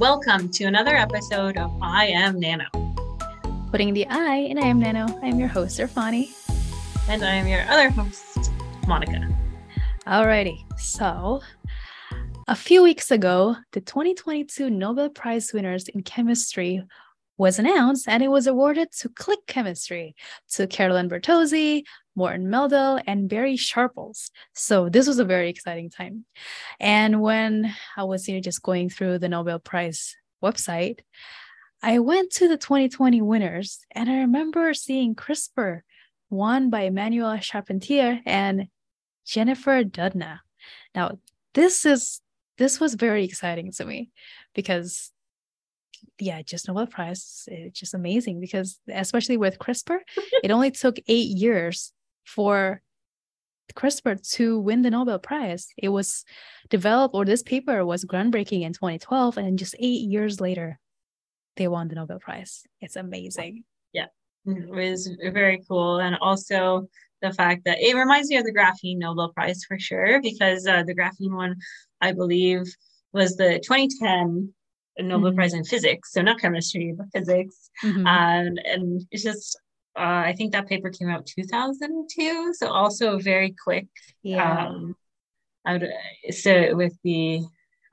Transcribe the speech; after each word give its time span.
Welcome 0.00 0.48
to 0.52 0.64
another 0.64 0.96
episode 0.96 1.58
of 1.58 1.70
I 1.82 2.06
Am 2.06 2.40
Nano. 2.40 2.64
Putting 3.70 3.92
the 3.92 4.06
I 4.06 4.36
in 4.36 4.56
I 4.56 4.62
Am 4.62 4.78
Nano, 4.78 5.06
I 5.22 5.26
am 5.26 5.38
your 5.38 5.46
host, 5.46 5.78
Irfani. 5.78 6.30
And 7.06 7.22
I 7.22 7.34
am 7.34 7.46
your 7.46 7.60
other 7.68 7.90
host, 7.90 8.50
Monica. 8.86 9.28
Alrighty, 10.06 10.64
so 10.80 11.42
a 12.48 12.56
few 12.56 12.82
weeks 12.82 13.10
ago, 13.10 13.56
the 13.72 13.82
2022 13.82 14.70
Nobel 14.70 15.10
Prize 15.10 15.52
winners 15.52 15.86
in 15.88 16.02
chemistry 16.02 16.82
was 17.40 17.58
announced 17.58 18.06
and 18.06 18.22
it 18.22 18.28
was 18.28 18.46
awarded 18.46 18.92
to 18.92 19.08
Click 19.08 19.38
Chemistry 19.46 20.14
to 20.50 20.66
Carolyn 20.66 21.08
Bertozzi, 21.08 21.84
Morten 22.14 22.48
Meldal, 22.48 23.02
and 23.06 23.30
Barry 23.30 23.56
Sharpless. 23.56 24.30
So 24.54 24.90
this 24.90 25.06
was 25.06 25.18
a 25.18 25.24
very 25.24 25.48
exciting 25.48 25.88
time. 25.88 26.26
And 26.78 27.22
when 27.22 27.74
I 27.96 28.04
was 28.04 28.28
know, 28.28 28.40
just 28.40 28.62
going 28.62 28.90
through 28.90 29.20
the 29.20 29.30
Nobel 29.30 29.58
Prize 29.58 30.16
website, 30.44 30.98
I 31.82 32.00
went 32.00 32.30
to 32.32 32.46
the 32.46 32.58
2020 32.58 33.22
winners 33.22 33.80
and 33.92 34.10
I 34.10 34.18
remember 34.18 34.74
seeing 34.74 35.14
CRISPR 35.14 35.80
won 36.28 36.68
by 36.68 36.90
Emmanuelle 36.90 37.40
Charpentier 37.40 38.20
and 38.26 38.68
Jennifer 39.24 39.82
Doudna. 39.82 40.40
Now, 40.94 41.18
this 41.54 41.86
is 41.86 42.20
this 42.58 42.78
was 42.78 42.92
very 42.92 43.24
exciting 43.24 43.72
to 43.72 43.86
me 43.86 44.10
because 44.54 45.10
yeah, 46.18 46.42
just 46.42 46.68
Nobel 46.68 46.86
Prize. 46.86 47.44
It's 47.46 47.78
just 47.78 47.94
amazing 47.94 48.40
because 48.40 48.78
especially 48.88 49.36
with 49.36 49.58
CRISPR, 49.58 49.98
it 50.42 50.50
only 50.50 50.70
took 50.70 50.98
eight 51.08 51.28
years 51.28 51.92
for 52.24 52.82
CRISPR 53.74 54.28
to 54.32 54.58
win 54.58 54.82
the 54.82 54.90
Nobel 54.90 55.18
Prize. 55.18 55.68
It 55.76 55.88
was 55.88 56.24
developed, 56.68 57.14
or 57.14 57.24
this 57.24 57.42
paper 57.42 57.84
was 57.84 58.04
groundbreaking 58.04 58.62
in 58.62 58.72
2012, 58.72 59.38
and 59.38 59.58
just 59.58 59.74
eight 59.78 60.02
years 60.02 60.40
later, 60.40 60.78
they 61.56 61.68
won 61.68 61.88
the 61.88 61.94
Nobel 61.94 62.18
Prize. 62.18 62.62
It's 62.80 62.96
amazing. 62.96 63.64
Yeah, 63.92 64.06
it 64.46 64.68
was 64.68 65.10
very 65.22 65.62
cool, 65.68 65.98
and 65.98 66.16
also 66.16 66.88
the 67.22 67.32
fact 67.32 67.64
that 67.64 67.78
it 67.80 67.94
reminds 67.94 68.28
me 68.28 68.36
of 68.36 68.44
the 68.44 68.52
graphene 68.52 68.98
Nobel 68.98 69.32
Prize 69.32 69.64
for 69.64 69.78
sure, 69.78 70.20
because 70.22 70.66
uh, 70.66 70.82
the 70.84 70.94
graphene 70.94 71.34
one, 71.34 71.56
I 72.00 72.12
believe, 72.12 72.62
was 73.12 73.36
the 73.36 73.60
2010 73.60 74.52
a 74.58 74.59
Nobel 75.02 75.30
mm-hmm. 75.30 75.36
Prize 75.36 75.54
in 75.54 75.64
physics, 75.64 76.12
so 76.12 76.22
not 76.22 76.40
chemistry, 76.40 76.94
but 76.96 77.06
physics. 77.12 77.70
Mm-hmm. 77.84 78.06
And 78.06 78.60
and 78.64 79.02
it's 79.10 79.22
just 79.22 79.58
uh, 79.96 80.22
I 80.26 80.34
think 80.36 80.52
that 80.52 80.68
paper 80.68 80.90
came 80.90 81.08
out 81.08 81.26
2002, 81.26 82.54
so 82.54 82.68
also 82.68 83.18
very 83.18 83.54
quick. 83.62 83.86
Yeah. 84.22 84.66
Um, 84.66 84.96
I 85.66 85.72
would, 85.74 85.88
so 86.30 86.74
with 86.74 86.96
the 87.02 87.40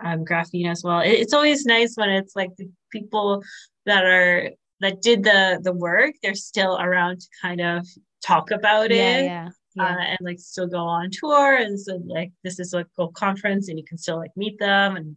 um, 0.04 0.24
graphene 0.24 0.70
as 0.72 0.84
well, 0.84 1.00
it, 1.02 1.10
it's 1.12 1.34
always 1.34 1.66
nice 1.66 1.96
when 1.96 2.10
it's 2.10 2.36
like 2.36 2.56
the 2.58 2.70
people 2.92 3.44
that 3.86 4.06
are 4.06 4.52
that 4.80 5.02
did 5.02 5.24
the 5.24 5.60
the 5.64 5.74
work, 5.74 6.14
they're 6.22 6.36
still 6.36 6.78
around 6.80 7.20
to 7.20 7.28
kind 7.42 7.62
of 7.62 7.88
talk 8.24 8.52
about 8.52 8.92
yeah, 8.92 9.18
it. 9.18 9.26
Yeah. 9.26 9.50
Yeah. 9.76 9.84
Uh, 9.84 10.00
and 10.00 10.18
like 10.22 10.40
still 10.40 10.66
go 10.66 10.80
on 10.80 11.12
tour 11.12 11.56
and 11.56 11.80
so 11.80 12.02
like 12.08 12.32
this 12.44 12.60
is 12.60 12.74
like 12.74 12.88
a 12.98 13.08
conference 13.10 13.70
and 13.70 13.78
you 13.78 13.86
can 13.86 14.00
still 14.00 14.18
like 14.18 14.32
meet 14.36 14.58
them 14.58 14.96
and 14.96 15.16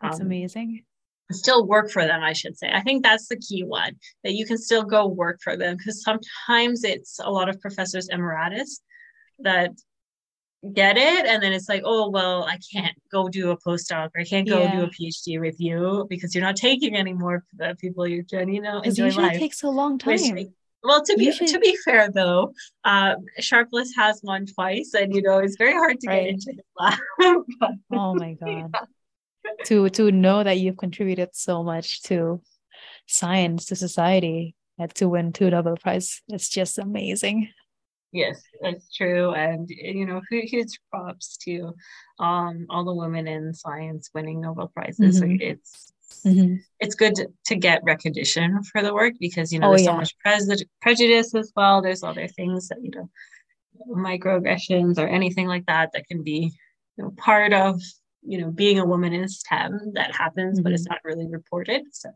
that's 0.00 0.20
um, 0.20 0.26
amazing 0.26 0.82
still 1.32 1.66
work 1.66 1.90
for 1.90 2.06
them, 2.06 2.22
I 2.22 2.32
should 2.32 2.58
say. 2.58 2.70
I 2.72 2.82
think 2.82 3.02
that's 3.02 3.28
the 3.28 3.36
key 3.36 3.64
one 3.64 3.92
that 4.22 4.34
you 4.34 4.46
can 4.46 4.58
still 4.58 4.84
go 4.84 5.06
work 5.06 5.40
for 5.42 5.56
them 5.56 5.76
because 5.76 6.02
sometimes 6.02 6.84
it's 6.84 7.18
a 7.22 7.30
lot 7.30 7.48
of 7.48 7.60
professors 7.60 8.08
emeritus 8.08 8.80
that 9.40 9.72
get 10.72 10.96
it 10.96 11.26
and 11.26 11.42
then 11.42 11.52
it's 11.52 11.68
like 11.68 11.82
oh 11.84 12.08
well 12.08 12.44
i 12.44 12.58
can't 12.72 12.96
go 13.12 13.28
do 13.28 13.50
a 13.50 13.58
postdoc 13.58 14.08
or 14.14 14.20
i 14.20 14.24
can't 14.24 14.48
go 14.48 14.62
yeah. 14.62 14.76
do 14.76 14.84
a 14.84 14.88
phd 14.88 15.38
with 15.38 15.56
you 15.58 16.06
because 16.08 16.34
you're 16.34 16.44
not 16.44 16.56
taking 16.56 16.96
any 16.96 17.12
more 17.12 17.44
the 17.56 17.76
people 17.78 18.08
you're 18.08 18.22
trying 18.22 18.48
you 18.48 18.62
know 18.62 18.80
it 18.80 18.96
usually 18.96 19.26
life. 19.26 19.38
takes 19.38 19.62
a 19.62 19.68
long 19.68 19.98
time 19.98 20.14
Which, 20.14 20.46
well 20.82 21.02
to 21.02 21.16
be 21.18 21.26
usually... 21.26 21.52
to 21.52 21.58
be 21.58 21.76
fair 21.84 22.10
though 22.10 22.54
um 22.84 23.16
sharpless 23.40 23.94
has 23.94 24.20
one 24.22 24.46
twice 24.46 24.94
and 24.94 25.14
you 25.14 25.20
know 25.20 25.38
it's 25.38 25.56
very 25.58 25.74
hard 25.74 26.00
to 26.00 26.08
right. 26.08 26.24
get 26.24 26.28
into 26.30 26.52
his 26.52 26.64
lab 26.78 26.98
oh 27.92 28.14
my 28.14 28.32
god 28.32 28.74
to 29.66 29.88
to 29.90 30.10
know 30.10 30.42
that 30.42 30.58
you've 30.58 30.76
contributed 30.76 31.30
so 31.32 31.62
much 31.62 32.02
to 32.04 32.40
science 33.06 33.66
to 33.66 33.76
society 33.76 34.54
and 34.78 34.94
to 34.96 35.08
win 35.08 35.32
two 35.32 35.50
Nobel 35.50 35.76
Prize. 35.76 36.22
It's 36.28 36.48
just 36.48 36.78
amazing. 36.78 37.50
Yes, 38.12 38.40
that's 38.62 38.94
true, 38.94 39.32
and 39.32 39.68
you 39.68 40.06
know, 40.06 40.20
huge 40.30 40.78
props 40.88 41.36
to 41.38 41.74
um, 42.20 42.66
all 42.70 42.84
the 42.84 42.94
women 42.94 43.26
in 43.26 43.52
science 43.52 44.10
winning 44.14 44.40
Nobel 44.40 44.68
prizes. 44.68 45.20
Mm-hmm. 45.20 45.40
It's 45.40 45.92
mm-hmm. 46.24 46.54
it's 46.78 46.94
good 46.94 47.16
to, 47.16 47.26
to, 47.46 47.56
get 47.56 47.82
recognition 47.82 48.62
for 48.62 48.82
the 48.82 48.94
work 48.94 49.14
because 49.18 49.52
you 49.52 49.58
know 49.58 49.66
oh, 49.66 49.70
there's 49.70 49.82
yeah. 49.82 49.90
so 49.90 49.96
much 49.96 50.16
pre- 50.20 50.68
prejudice 50.80 51.34
as 51.34 51.52
well. 51.56 51.82
There's 51.82 52.04
other 52.04 52.28
things 52.28 52.68
that 52.68 52.78
you 52.80 52.92
know, 52.94 53.10
microaggressions 53.90 54.96
or 54.96 55.08
anything 55.08 55.48
like 55.48 55.66
that 55.66 55.90
that 55.94 56.06
can 56.06 56.22
be 56.22 56.52
you 56.96 57.04
know, 57.04 57.10
part 57.16 57.52
of 57.52 57.80
you 58.24 58.38
know 58.38 58.50
being 58.50 58.78
a 58.78 58.84
woman 58.84 59.12
in 59.12 59.28
STEM 59.28 59.92
that 59.94 60.14
happens, 60.14 60.58
mm-hmm. 60.58 60.64
but 60.64 60.72
it's 60.72 60.84
mm-hmm. 60.84 60.94
not 60.94 61.04
really 61.04 61.26
reported. 61.26 61.82
So 61.92 62.10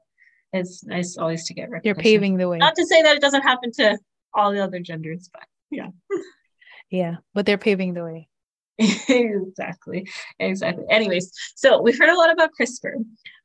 it's 0.52 0.84
nice 0.84 1.16
always 1.16 1.46
to 1.46 1.54
get 1.54 1.70
recognition. 1.70 1.96
You're 1.96 2.02
paving 2.02 2.36
the 2.36 2.48
way. 2.48 2.58
Not 2.58 2.74
to 2.76 2.86
say 2.86 3.02
that 3.02 3.16
it 3.16 3.20
doesn't 3.20 3.42
happen 3.42 3.70
to 3.72 3.98
all 4.34 4.52
the 4.52 4.62
other 4.62 4.80
genders, 4.80 5.28
but 5.32 5.44
yeah. 5.70 5.88
yeah, 6.90 7.16
but 7.34 7.46
they're 7.46 7.58
paving 7.58 7.94
the 7.94 8.04
way. 8.04 8.28
exactly. 8.78 10.08
Exactly. 10.38 10.84
Anyways, 10.88 11.32
so 11.56 11.82
we've 11.82 11.98
heard 11.98 12.10
a 12.10 12.14
lot 12.14 12.30
about 12.30 12.50
CRISPR, 12.58 12.92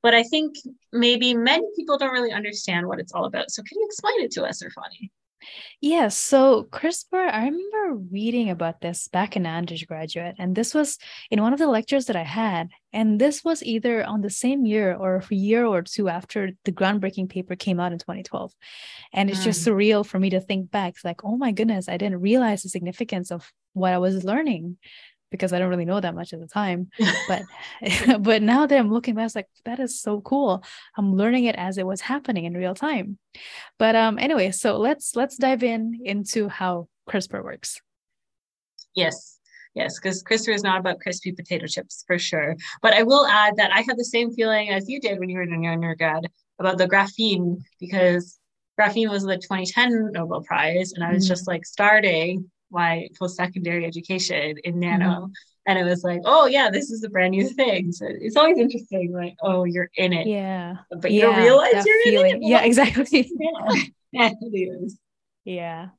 but 0.04 0.14
I 0.14 0.22
think 0.24 0.56
maybe 0.92 1.34
many 1.34 1.66
people 1.76 1.98
don't 1.98 2.14
really 2.14 2.32
understand 2.32 2.88
what 2.88 3.00
it's 3.00 3.14
all 3.14 3.26
about. 3.26 3.50
So 3.50 3.64
can 3.64 3.80
you 3.80 3.86
explain 3.86 4.22
it 4.22 4.32
to 4.32 4.44
us, 4.44 4.62
Irfani? 4.62 5.10
Yeah, 5.82 6.08
so 6.08 6.64
CRISPR, 6.72 7.30
I 7.32 7.46
remember 7.46 7.96
reading 8.12 8.50
about 8.50 8.82
this 8.82 9.08
back 9.08 9.36
in 9.36 9.46
undergraduate, 9.46 10.36
and 10.38 10.56
this 10.56 10.74
was 10.74 10.98
in 11.30 11.42
one 11.42 11.54
of 11.54 11.60
the 11.60 11.68
lectures 11.68 12.06
that 12.06 12.16
I 12.16 12.24
had. 12.24 12.70
And 12.92 13.20
this 13.20 13.44
was 13.44 13.64
either 13.64 14.06
on 14.06 14.22
the 14.22 14.30
same 14.30 14.66
year 14.66 14.94
or 14.96 15.24
a 15.30 15.36
year 15.36 15.66
or 15.66 15.82
two 15.82 16.10
after 16.10 16.52
the 16.64 16.72
groundbreaking 16.72 17.30
paper 17.30 17.56
came 17.56 17.80
out 17.80 17.92
in 17.92 17.98
2012. 17.98 18.54
And 19.12 19.30
it's 19.30 19.40
mm. 19.40 19.46
just 19.46 19.66
surreal 19.66 20.06
for 20.06 20.20
me 20.20 20.30
to 20.30 20.40
think 20.40 20.70
back. 20.70 20.94
It's 20.94 21.04
like, 21.04 21.24
oh 21.24 21.36
my 21.36 21.52
goodness, 21.52 21.90
I 21.90 21.98
didn't 21.98 22.22
realize 22.22 22.64
the 22.64 22.70
significance 22.70 23.32
of 23.32 23.52
what 23.74 23.94
I 23.94 23.98
was 23.98 24.24
learning 24.24 24.78
because 25.34 25.52
I 25.52 25.58
don't 25.58 25.70
really 25.70 25.84
know 25.84 26.00
that 26.00 26.14
much 26.14 26.32
at 26.32 26.40
the 26.40 26.48
time. 26.48 26.92
But 27.28 27.42
but 28.20 28.44
now 28.44 28.68
that 28.68 28.78
I'm 28.78 28.94
looking 28.94 29.16
back, 29.16 29.26
it's 29.26 29.36
like 29.36 29.50
that 29.66 29.80
is 29.80 30.00
so 30.00 30.22
cool. 30.22 30.64
I'm 30.96 31.16
learning 31.16 31.46
it 31.46 31.56
as 31.56 31.80
it 31.80 31.88
was 31.88 32.02
happening 32.02 32.46
in 32.46 32.54
real 32.54 32.76
time. 32.76 33.18
But 33.80 33.96
um 33.96 34.20
anyway, 34.20 34.52
so 34.52 34.78
let's 34.78 35.16
let's 35.16 35.38
dive 35.38 35.64
in 35.64 36.02
into 36.06 36.50
how 36.50 36.88
CRISPR 37.10 37.44
works. 37.44 37.82
Yes. 38.96 39.40
Yes, 39.74 40.00
because 40.00 40.22
CRISPR 40.24 40.54
is 40.54 40.62
not 40.62 40.80
about 40.80 41.00
crispy 41.00 41.32
potato 41.32 41.66
chips 41.66 42.04
for 42.06 42.20
sure. 42.20 42.56
But 42.84 42.94
I 42.94 43.02
will 43.02 43.26
add 43.26 43.56
that 43.56 43.72
I 43.74 43.82
had 43.82 43.98
the 43.98 44.06
same 44.06 44.32
feeling 44.32 44.70
as 44.70 44.88
you 44.88 45.00
did 45.00 45.20
when 45.20 45.30
you 45.30 45.38
were 45.38 45.44
in 45.44 45.64
your 45.64 45.74
undergrad 45.74 46.30
about 46.60 46.78
the 46.78 46.88
graphene, 46.88 47.58
because 47.80 48.40
graphene 48.80 49.10
was 49.10 49.24
the 49.24 49.38
2010 49.38 50.12
Nobel 50.12 50.44
Prize, 50.44 50.94
and 50.94 51.04
I 51.04 51.12
was 51.12 51.24
mm-hmm. 51.24 51.34
just 51.34 51.48
like 51.48 51.66
starting 51.66 52.52
my 52.74 53.08
post-secondary 53.18 53.86
education 53.86 54.58
in 54.64 54.80
nano. 54.80 55.06
Mm-hmm. 55.06 55.32
and 55.68 55.80
it 55.80 55.84
was 55.84 56.04
like 56.04 56.22
oh 56.26 56.46
yeah 56.48 56.70
this 56.70 56.92
is 56.92 57.04
a 57.04 57.10
brand 57.10 57.32
new 57.32 57.48
thing. 57.48 57.92
So 57.92 58.06
it's 58.10 58.36
always 58.36 58.58
interesting 58.58 59.14
like 59.14 59.36
oh 59.42 59.64
you're 59.64 59.90
in 59.96 60.14
it. 60.14 60.28
Yeah. 60.28 60.78
But 61.02 61.12
you 61.12 61.22
don't 61.22 61.38
realize 61.38 61.86
you're 61.86 62.04
feeling. 62.04 62.36
in 62.38 62.44
it. 62.44 62.48
Yeah 62.48 62.64
exactly. 62.64 63.32
Yeah 64.12 64.30
it 64.42 64.84
is. 64.84 65.00
Yeah. 65.46 65.90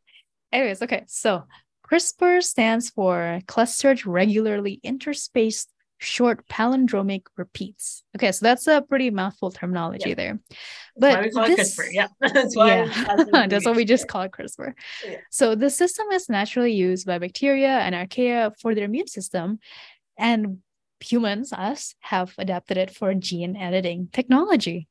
Anyways 0.53 0.83
okay 0.83 1.05
so 1.07 1.45
CRISPR 1.89 2.43
stands 2.43 2.91
for 2.91 3.41
clustered 3.47 4.07
regularly 4.07 4.81
interspaced 4.83 5.67
short 5.99 6.47
palindromic 6.49 7.23
repeats. 7.37 8.05
Okay, 8.17 8.33
so 8.33 8.45
that's 8.45 8.67
a 8.67 8.83
pretty 8.83 9.11
mouthful 9.11 9.51
terminology 9.51 10.11
yeah. 10.11 10.15
there. 10.15 10.41
But 10.97 11.33
this, 11.33 11.79
CRISPR. 11.79 11.89
Yeah, 11.93 12.07
that's 12.21 12.57
why. 12.57 12.85
Yeah. 12.85 13.47
that's 13.49 13.67
what 13.67 13.77
we 13.77 13.85
just 13.85 14.09
call 14.09 14.23
it 14.23 14.33
CRISPR. 14.33 14.75
Yeah. 15.05 15.17
So 15.31 15.55
the 15.55 15.71
system 15.71 16.07
is 16.13 16.29
naturally 16.29 16.73
used 16.73 17.07
by 17.07 17.19
bacteria 17.19 17.79
and 17.79 17.95
archaea 17.95 18.53
for 18.61 18.75
their 18.75 18.85
immune 18.85 19.09
system, 19.09 19.59
and 20.19 20.59
humans, 21.01 21.53
us, 21.53 21.95
have 22.01 22.35
adapted 22.39 22.77
it 22.77 22.91
for 22.91 23.15
gene 23.15 23.57
editing 23.57 24.09
technology. 24.13 24.89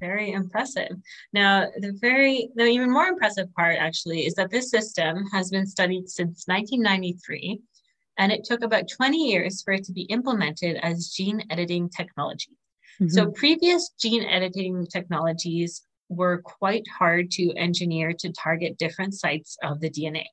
Very 0.00 0.32
impressive. 0.32 0.92
Now, 1.32 1.66
the 1.78 1.96
very, 2.00 2.50
the 2.54 2.64
even 2.64 2.90
more 2.92 3.06
impressive 3.06 3.52
part 3.54 3.76
actually 3.78 4.26
is 4.26 4.34
that 4.34 4.50
this 4.50 4.70
system 4.70 5.24
has 5.32 5.50
been 5.50 5.66
studied 5.66 6.08
since 6.08 6.44
1993 6.46 7.60
and 8.18 8.32
it 8.32 8.44
took 8.44 8.62
about 8.62 8.88
20 8.88 9.30
years 9.30 9.62
for 9.62 9.72
it 9.72 9.84
to 9.84 9.92
be 9.92 10.02
implemented 10.02 10.76
as 10.82 11.08
gene 11.08 11.42
editing 11.50 11.88
technology. 11.88 12.56
Mm-hmm. 13.00 13.08
So 13.08 13.30
previous 13.30 13.90
gene 14.00 14.24
editing 14.24 14.86
technologies 14.86 15.82
were 16.08 16.42
quite 16.42 16.84
hard 16.98 17.30
to 17.32 17.52
engineer 17.54 18.12
to 18.18 18.32
target 18.32 18.78
different 18.78 19.14
sites 19.14 19.56
of 19.62 19.80
the 19.80 19.90
DNA. 19.90 20.24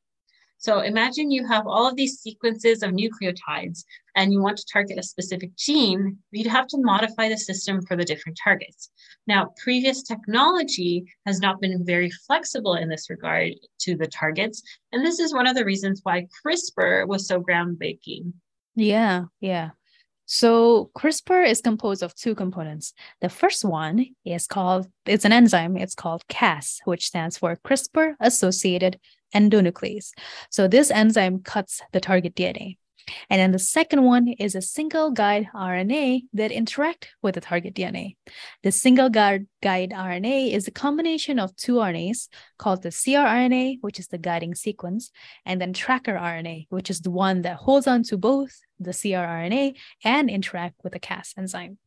So 0.57 0.79
imagine 0.79 1.31
you 1.31 1.45
have 1.47 1.67
all 1.67 1.87
of 1.87 1.95
these 1.95 2.19
sequences 2.19 2.81
of 2.81 2.91
nucleotides 2.91 3.83
and 4.15 4.31
you 4.31 4.41
want 4.41 4.57
to 4.57 4.65
target 4.71 4.97
a 4.97 5.03
specific 5.03 5.55
gene, 5.57 6.17
you'd 6.31 6.47
have 6.47 6.67
to 6.67 6.77
modify 6.79 7.29
the 7.29 7.37
system 7.37 7.81
for 7.85 7.95
the 7.95 8.05
different 8.05 8.39
targets. 8.43 8.89
Now, 9.27 9.53
previous 9.61 10.01
technology 10.01 11.05
has 11.25 11.39
not 11.39 11.61
been 11.61 11.85
very 11.85 12.09
flexible 12.25 12.75
in 12.75 12.89
this 12.89 13.09
regard 13.09 13.53
to 13.81 13.95
the 13.95 14.07
targets. 14.07 14.63
And 14.91 15.05
this 15.05 15.19
is 15.19 15.33
one 15.33 15.47
of 15.47 15.55
the 15.55 15.65
reasons 15.65 16.01
why 16.03 16.27
CRISPR 16.45 17.07
was 17.07 17.27
so 17.27 17.41
groundbreaking. 17.41 18.33
Yeah, 18.75 19.25
yeah. 19.39 19.71
So 20.25 20.89
CRISPR 20.97 21.47
is 21.47 21.61
composed 21.61 22.01
of 22.01 22.15
two 22.15 22.33
components. 22.33 22.93
The 23.21 23.29
first 23.29 23.63
one 23.63 24.07
is 24.25 24.47
called, 24.47 24.87
it's 25.05 25.25
an 25.25 25.31
enzyme, 25.31 25.77
it's 25.77 25.93
called 25.93 26.27
Cas, 26.27 26.79
which 26.85 27.05
stands 27.05 27.37
for 27.37 27.55
CRISPR 27.63 28.15
associated 28.19 28.99
endonuclease. 29.33 30.11
So 30.49 30.67
this 30.67 30.91
enzyme 30.91 31.39
cuts 31.39 31.81
the 31.91 31.99
target 31.99 32.35
DNA. 32.35 32.77
And 33.29 33.39
then 33.39 33.51
the 33.51 33.59
second 33.59 34.03
one 34.03 34.27
is 34.27 34.55
a 34.55 34.61
single 34.61 35.11
guide 35.11 35.47
RNA 35.53 36.23
that 36.33 36.51
interact 36.51 37.09
with 37.21 37.35
the 37.35 37.41
target 37.41 37.75
DNA. 37.75 38.15
The 38.63 38.71
single 38.71 39.09
guide, 39.09 39.47
guide 39.61 39.91
RNA 39.91 40.53
is 40.53 40.67
a 40.67 40.71
combination 40.71 41.39
of 41.39 41.55
two 41.55 41.75
RNAs 41.75 42.27
called 42.57 42.81
the 42.81 42.89
crRNA, 42.89 43.77
which 43.81 43.99
is 43.99 44.07
the 44.07 44.17
guiding 44.17 44.55
sequence, 44.55 45.11
and 45.45 45.61
then 45.61 45.73
tracrRNA, 45.73 46.67
which 46.69 46.89
is 46.89 47.01
the 47.01 47.11
one 47.11 47.43
that 47.43 47.57
holds 47.57 47.87
on 47.87 48.03
to 48.03 48.17
both 48.17 48.59
the 48.79 48.91
crRNA 48.91 49.75
and 50.03 50.29
interact 50.29 50.75
with 50.83 50.93
the 50.93 50.99
Cas 50.99 51.33
enzyme. 51.37 51.77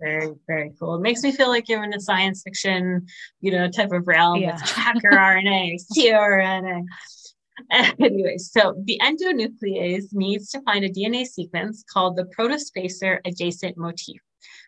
Very, 0.00 0.32
very 0.46 0.72
cool. 0.78 0.94
It 0.94 1.02
makes 1.02 1.22
me 1.22 1.30
feel 1.30 1.48
like 1.48 1.68
you're 1.68 1.84
in 1.84 1.92
a 1.92 2.00
science 2.00 2.42
fiction, 2.42 3.06
you 3.40 3.52
know, 3.52 3.68
type 3.68 3.92
of 3.92 4.08
realm 4.08 4.40
yeah. 4.40 4.52
with 4.54 4.62
tracrRNA, 4.62 5.76
crRNA. 5.94 6.84
anyway, 7.70 8.38
so 8.38 8.74
the 8.84 9.00
endonuclease 9.02 10.12
needs 10.12 10.50
to 10.50 10.62
find 10.62 10.84
a 10.84 10.90
DNA 10.90 11.26
sequence 11.26 11.84
called 11.92 12.16
the 12.16 12.24
protospacer 12.24 13.18
adjacent 13.26 13.76
motif. 13.76 14.20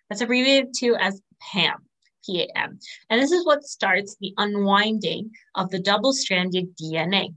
That's 0.08 0.20
abbreviated 0.20 0.74
to 0.80 0.96
as 0.96 1.22
PAM, 1.40 1.78
PAM. 2.26 2.78
And 3.08 3.20
this 3.20 3.32
is 3.32 3.46
what 3.46 3.64
starts 3.64 4.16
the 4.20 4.34
unwinding 4.36 5.30
of 5.54 5.70
the 5.70 5.78
double-stranded 5.78 6.76
DNA. 6.76 7.34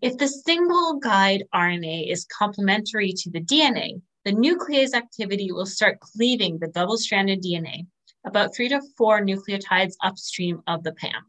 If 0.00 0.16
the 0.16 0.28
single 0.28 0.98
guide 0.98 1.44
RNA 1.54 2.10
is 2.10 2.26
complementary 2.26 3.12
to 3.12 3.30
the 3.30 3.40
DNA, 3.40 4.00
the 4.28 4.34
nuclease 4.34 4.92
activity 4.92 5.50
will 5.52 5.64
start 5.64 6.00
cleaving 6.00 6.58
the 6.58 6.68
double-stranded 6.68 7.42
DNA 7.42 7.86
about 8.26 8.54
three 8.54 8.68
to 8.68 8.78
four 8.98 9.22
nucleotides 9.22 9.94
upstream 10.02 10.60
of 10.66 10.82
the 10.82 10.92
PAM. 10.92 11.22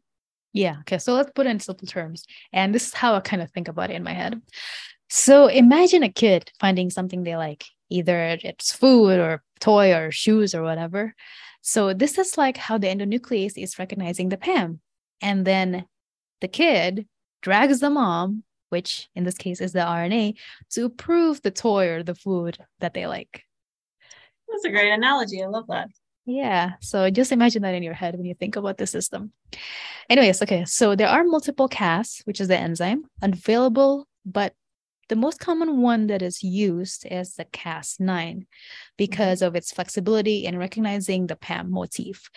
Yeah. 0.51 0.77
Okay. 0.81 0.97
So 0.97 1.13
let's 1.13 1.31
put 1.33 1.45
it 1.45 1.51
in 1.51 1.61
simple 1.61 1.87
terms. 1.87 2.25
And 2.51 2.75
this 2.75 2.87
is 2.87 2.93
how 2.93 3.15
I 3.15 3.21
kind 3.21 3.41
of 3.41 3.49
think 3.51 3.69
about 3.69 3.89
it 3.89 3.95
in 3.95 4.03
my 4.03 4.11
head. 4.11 4.41
So 5.09 5.47
imagine 5.47 6.03
a 6.03 6.09
kid 6.09 6.51
finding 6.59 6.89
something 6.89 7.23
they 7.23 7.37
like, 7.37 7.63
either 7.89 8.37
it's 8.43 8.73
food 8.73 9.17
or 9.17 9.43
toy 9.61 9.93
or 9.93 10.11
shoes 10.11 10.53
or 10.53 10.61
whatever. 10.61 11.15
So 11.61 11.93
this 11.93 12.17
is 12.17 12.37
like 12.37 12.57
how 12.57 12.77
the 12.77 12.87
endonuclease 12.87 13.57
is 13.57 13.79
recognizing 13.79 14.27
the 14.27 14.37
PAM. 14.37 14.81
And 15.21 15.45
then 15.45 15.85
the 16.41 16.49
kid 16.49 17.07
drags 17.41 17.79
the 17.79 17.89
mom, 17.89 18.43
which 18.69 19.09
in 19.15 19.23
this 19.23 19.37
case 19.37 19.61
is 19.61 19.73
the 19.73 19.79
RNA, 19.79 20.35
to 20.71 20.85
approve 20.85 21.41
the 21.41 21.51
toy 21.51 21.89
or 21.89 22.03
the 22.03 22.15
food 22.15 22.57
that 22.79 22.93
they 22.93 23.07
like. 23.07 23.43
That's 24.47 24.65
a 24.65 24.69
great 24.69 24.91
analogy. 24.91 25.43
I 25.43 25.47
love 25.47 25.67
that. 25.67 25.89
Yeah. 26.25 26.73
So 26.81 27.09
just 27.09 27.31
imagine 27.31 27.63
that 27.63 27.73
in 27.73 27.83
your 27.83 27.93
head 27.93 28.15
when 28.15 28.25
you 28.25 28.35
think 28.35 28.55
about 28.55 28.77
the 28.77 28.85
system. 28.85 29.31
Anyways, 30.09 30.41
okay. 30.43 30.65
So 30.65 30.95
there 30.95 31.07
are 31.07 31.23
multiple 31.23 31.67
Cas, 31.67 32.21
which 32.25 32.39
is 32.39 32.47
the 32.47 32.57
enzyme, 32.57 33.05
available, 33.21 34.07
but 34.25 34.53
the 35.07 35.15
most 35.15 35.39
common 35.39 35.81
one 35.81 36.07
that 36.07 36.21
is 36.21 36.43
used 36.43 37.05
is 37.09 37.33
the 37.33 37.45
Cas9 37.45 38.45
because 38.95 39.41
of 39.41 39.55
its 39.55 39.71
flexibility 39.71 40.45
in 40.45 40.57
recognizing 40.57 41.25
the 41.25 41.35
PAM 41.35 41.71
motif. 41.71 42.29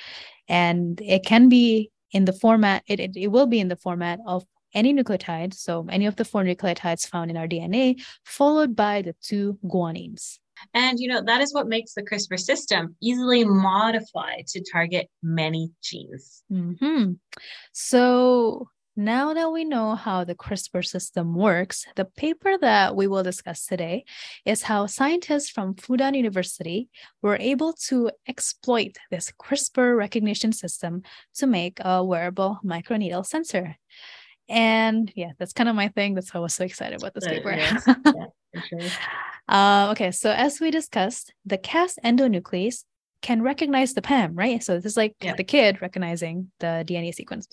And 0.48 0.98
it 1.02 1.24
can 1.24 1.50
be 1.50 1.90
in 2.12 2.24
the 2.24 2.32
format, 2.32 2.82
it, 2.86 2.98
it, 2.98 3.12
it 3.14 3.28
will 3.28 3.46
be 3.46 3.60
in 3.60 3.68
the 3.68 3.76
format 3.76 4.20
of 4.26 4.44
any 4.74 4.94
nucleotide, 4.94 5.54
so 5.54 5.86
any 5.90 6.06
of 6.06 6.16
the 6.16 6.24
four 6.24 6.42
nucleotides 6.44 7.06
found 7.06 7.30
in 7.30 7.36
our 7.36 7.48
DNA, 7.48 8.02
followed 8.24 8.74
by 8.76 9.02
the 9.02 9.14
two 9.22 9.58
guanines. 9.64 10.38
And 10.74 10.98
you 10.98 11.08
know, 11.08 11.22
that 11.24 11.40
is 11.40 11.54
what 11.54 11.68
makes 11.68 11.94
the 11.94 12.02
CRISPR 12.02 12.38
system 12.38 12.96
easily 13.00 13.44
modified 13.44 14.46
to 14.48 14.64
target 14.70 15.08
many 15.22 15.72
genes. 15.82 16.42
Mm-hmm. 16.52 17.12
So 17.72 18.68
now 18.94 19.32
that 19.32 19.50
we 19.50 19.64
know 19.64 19.94
how 19.94 20.24
the 20.24 20.34
CRISPR 20.34 20.84
system 20.84 21.34
works, 21.34 21.86
the 21.96 22.04
paper 22.04 22.58
that 22.58 22.94
we 22.94 23.06
will 23.06 23.22
discuss 23.22 23.66
today 23.66 24.04
is 24.44 24.62
how 24.62 24.86
scientists 24.86 25.48
from 25.48 25.74
Fudan 25.74 26.14
University 26.14 26.90
were 27.22 27.38
able 27.40 27.72
to 27.88 28.10
exploit 28.28 28.98
this 29.10 29.32
CRISPR 29.40 29.96
recognition 29.96 30.52
system 30.52 31.02
to 31.36 31.46
make 31.46 31.78
a 31.80 32.04
wearable 32.04 32.60
microneedle 32.64 33.24
sensor. 33.24 33.76
And 34.48 35.12
yeah, 35.14 35.30
that's 35.38 35.52
kind 35.52 35.68
of 35.68 35.76
my 35.76 35.88
thing. 35.88 36.14
That's 36.14 36.32
why 36.32 36.38
I 36.38 36.42
was 36.42 36.54
so 36.54 36.64
excited 36.64 36.98
about 37.00 37.14
this 37.14 37.26
paper. 37.26 37.52
Yeah, 37.52 37.78
sure. 38.68 38.80
uh, 39.48 39.88
okay, 39.92 40.10
so 40.10 40.30
as 40.30 40.60
we 40.60 40.70
discussed, 40.70 41.32
the 41.46 41.58
Cas 41.58 41.98
endonuclease 42.04 42.84
can 43.22 43.42
recognize 43.42 43.94
the 43.94 44.02
PAM, 44.02 44.34
right? 44.34 44.62
So 44.62 44.76
this 44.76 44.84
is 44.84 44.96
like 44.96 45.14
yeah. 45.20 45.34
the 45.36 45.44
kid 45.44 45.80
recognizing 45.80 46.50
the 46.58 46.84
DNA 46.86 47.14
sequence. 47.14 47.46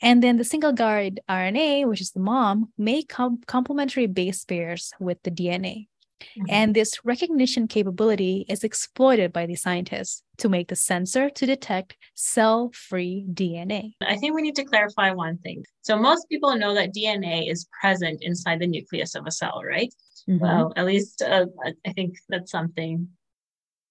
And 0.00 0.22
then 0.22 0.36
the 0.36 0.44
single 0.44 0.72
guide 0.72 1.20
RNA, 1.28 1.86
which 1.88 2.00
is 2.00 2.12
the 2.12 2.20
mom, 2.20 2.72
make 2.78 3.08
com- 3.08 3.40
complementary 3.46 4.06
base 4.06 4.44
pairs 4.44 4.92
with 5.00 5.22
the 5.22 5.30
DNA. 5.30 5.88
Mm-hmm. 6.20 6.46
And 6.48 6.74
this 6.74 7.04
recognition 7.04 7.68
capability 7.68 8.46
is 8.48 8.64
exploited 8.64 9.32
by 9.32 9.46
the 9.46 9.56
scientists 9.56 10.22
to 10.38 10.48
make 10.48 10.68
the 10.68 10.76
sensor 10.76 11.30
to 11.30 11.46
detect 11.46 11.96
cell 12.14 12.70
free 12.72 13.26
DNA. 13.32 13.92
I 14.02 14.16
think 14.16 14.34
we 14.34 14.42
need 14.42 14.56
to 14.56 14.64
clarify 14.64 15.10
one 15.12 15.38
thing. 15.38 15.64
So, 15.82 15.96
most 15.96 16.28
people 16.28 16.56
know 16.56 16.74
that 16.74 16.94
DNA 16.94 17.50
is 17.50 17.66
present 17.80 18.22
inside 18.22 18.60
the 18.60 18.66
nucleus 18.66 19.14
of 19.14 19.26
a 19.26 19.30
cell, 19.30 19.60
right? 19.66 19.92
Mm-hmm. 20.28 20.42
Well, 20.42 20.72
at 20.76 20.86
least 20.86 21.22
uh, 21.22 21.46
I 21.86 21.92
think 21.92 22.16
that's 22.28 22.50
something 22.50 23.08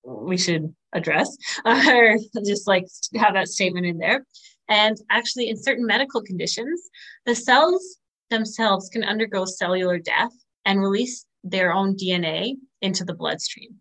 we 0.04 0.38
should 0.38 0.74
address 0.94 1.36
or 1.66 2.18
just 2.46 2.68
like 2.68 2.86
have 3.16 3.34
that 3.34 3.48
statement 3.48 3.86
in 3.86 3.98
there. 3.98 4.26
And 4.70 4.98
actually, 5.10 5.50
in 5.50 5.62
certain 5.62 5.86
medical 5.86 6.22
conditions, 6.22 6.82
the 7.26 7.36
cells 7.36 7.98
themselves 8.30 8.90
can 8.90 9.04
undergo 9.04 9.46
cellular 9.46 10.00
death 10.00 10.32
and 10.66 10.80
release 10.80 11.26
their 11.44 11.74
own 11.74 11.96
DNA 11.96 12.56
into 12.82 13.04
the 13.04 13.14
bloodstream. 13.14 13.80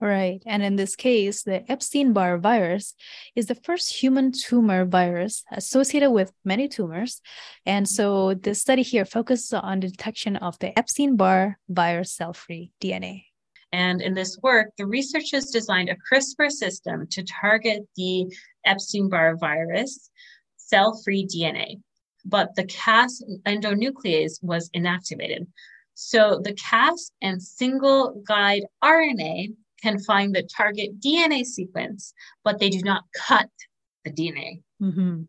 Right. 0.00 0.42
And 0.44 0.62
in 0.62 0.76
this 0.76 0.96
case, 0.96 1.44
the 1.44 1.70
Epstein 1.70 2.12
Barr 2.12 2.36
virus 2.36 2.94
is 3.34 3.46
the 3.46 3.54
first 3.54 3.94
human 3.94 4.32
tumor 4.32 4.84
virus 4.84 5.44
associated 5.50 6.10
with 6.10 6.30
many 6.44 6.68
tumors. 6.68 7.22
And 7.64 7.88
so 7.88 8.34
the 8.34 8.54
study 8.54 8.82
here 8.82 9.06
focuses 9.06 9.52
on 9.54 9.80
the 9.80 9.88
detection 9.88 10.36
of 10.36 10.58
the 10.58 10.78
Epstein 10.78 11.16
Barr 11.16 11.58
virus 11.68 12.12
cell 12.12 12.34
free 12.34 12.70
DNA. 12.82 13.24
And 13.72 14.02
in 14.02 14.14
this 14.14 14.38
work, 14.42 14.72
the 14.76 14.86
researchers 14.86 15.46
designed 15.46 15.88
a 15.88 15.96
CRISPR 15.96 16.50
system 16.50 17.06
to 17.10 17.24
target 17.24 17.82
the 17.96 18.26
Epstein 18.66 19.08
Barr 19.08 19.36
virus 19.36 20.10
cell 20.56 21.00
free 21.02 21.26
DNA. 21.26 21.80
But 22.24 22.54
the 22.56 22.66
Cas 22.66 23.22
endonuclease 23.46 24.42
was 24.42 24.70
inactivated. 24.76 25.46
So 25.94 26.40
the 26.42 26.54
Cas 26.54 27.10
and 27.22 27.42
single 27.42 28.22
guide 28.26 28.64
RNA 28.82 29.54
can 29.82 29.98
find 30.00 30.34
the 30.34 30.42
target 30.42 31.00
DNA 31.00 31.44
sequence, 31.44 32.14
but 32.42 32.58
they 32.58 32.70
do 32.70 32.80
not 32.82 33.04
cut 33.16 33.48
the 34.04 34.10
DNA. 34.10 34.62
Mm-hmm. 34.82 35.22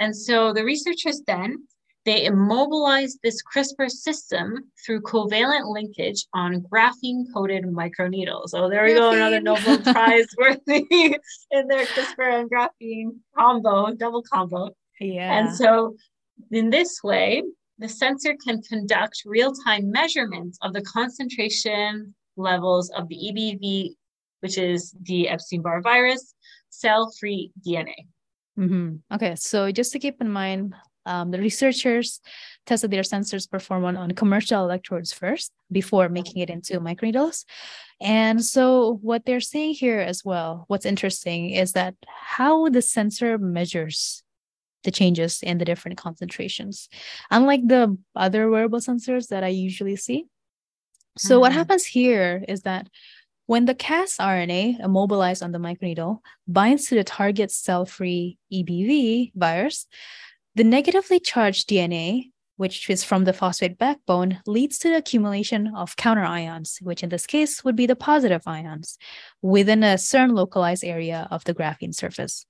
And 0.00 0.16
so 0.16 0.52
the 0.52 0.64
researchers 0.64 1.22
then 1.26 1.66
they 2.08 2.24
immobilized 2.24 3.18
this 3.22 3.42
CRISPR 3.42 3.90
system 3.90 4.70
through 4.86 5.02
covalent 5.02 5.70
linkage 5.70 6.24
on 6.32 6.62
graphene 6.62 7.24
coated 7.34 7.64
microneedles. 7.64 8.52
Oh, 8.54 8.70
there 8.70 8.84
we 8.84 8.92
graphene. 8.92 8.96
go, 8.96 9.10
another 9.12 9.40
Nobel 9.42 9.78
Prize 9.92 10.26
worthy 10.38 11.18
in 11.50 11.68
their 11.68 11.84
CRISPR 11.84 12.40
and 12.40 12.50
graphene 12.50 13.10
combo, 13.36 13.92
double 13.94 14.22
combo. 14.22 14.70
Yeah. 14.98 15.38
And 15.38 15.54
so 15.54 15.96
in 16.50 16.70
this 16.70 17.02
way, 17.04 17.42
the 17.78 17.88
sensor 17.88 18.34
can 18.44 18.60
conduct 18.62 19.22
real-time 19.24 19.90
measurements 19.90 20.58
of 20.62 20.72
the 20.72 20.82
concentration 20.82 22.14
levels 22.36 22.90
of 22.90 23.08
the 23.08 23.16
EBV, 23.16 23.94
which 24.40 24.58
is 24.58 24.94
the 25.02 25.28
Epstein-Barr 25.28 25.80
virus, 25.82 26.34
cell-free 26.70 27.52
DNA. 27.66 27.94
Mm-hmm. 28.58 29.14
Okay, 29.14 29.34
so 29.36 29.70
just 29.70 29.92
to 29.92 29.98
keep 29.98 30.20
in 30.20 30.30
mind, 30.30 30.74
um, 31.06 31.30
the 31.30 31.38
researchers 31.38 32.20
tested 32.66 32.90
their 32.90 33.02
sensors 33.02 33.50
performance 33.50 33.96
on 33.96 34.10
commercial 34.12 34.62
electrodes 34.62 35.12
first 35.12 35.52
before 35.72 36.08
making 36.08 36.42
it 36.42 36.50
into 36.50 36.80
microneedles. 36.80 37.44
And 38.00 38.44
so, 38.44 38.98
what 39.00 39.24
they're 39.24 39.40
saying 39.40 39.74
here 39.74 40.00
as 40.00 40.24
well, 40.24 40.64
what's 40.68 40.84
interesting 40.84 41.50
is 41.50 41.72
that 41.72 41.94
how 42.06 42.68
the 42.68 42.82
sensor 42.82 43.38
measures 43.38 44.22
the 44.84 44.90
changes 44.90 45.40
in 45.42 45.58
the 45.58 45.64
different 45.64 45.98
concentrations, 45.98 46.88
unlike 47.30 47.66
the 47.66 47.96
other 48.14 48.48
wearable 48.48 48.80
sensors 48.80 49.28
that 49.28 49.44
I 49.44 49.48
usually 49.48 49.96
see. 49.96 50.26
So, 51.16 51.34
mm-hmm. 51.34 51.40
what 51.40 51.52
happens 51.52 51.84
here 51.84 52.44
is 52.48 52.62
that 52.62 52.88
when 53.46 53.64
the 53.64 53.74
Cas 53.74 54.18
RNA 54.18 54.78
immobilized 54.84 55.42
on 55.42 55.52
the 55.52 55.58
microneedle 55.58 56.18
binds 56.46 56.86
to 56.86 56.94
the 56.94 57.02
target 57.02 57.50
cell 57.50 57.86
free 57.86 58.36
EBV 58.52 59.32
virus, 59.34 59.86
the 60.54 60.64
negatively 60.64 61.18
charged 61.18 61.68
DNA, 61.68 62.30
which 62.56 62.90
is 62.90 63.04
from 63.04 63.24
the 63.24 63.32
phosphate 63.32 63.78
backbone, 63.78 64.40
leads 64.46 64.78
to 64.80 64.90
the 64.90 64.96
accumulation 64.96 65.72
of 65.74 65.96
counter 65.96 66.24
ions, 66.24 66.78
which 66.82 67.02
in 67.02 67.08
this 67.08 67.24
case 67.26 67.64
would 67.64 67.74
be 67.74 67.86
the 67.86 67.96
positive 67.96 68.42
ions, 68.46 68.98
within 69.40 69.82
a 69.82 69.96
certain 69.96 70.34
localized 70.34 70.84
area 70.84 71.26
of 71.30 71.42
the 71.44 71.54
graphene 71.54 71.94
surface. 71.94 72.44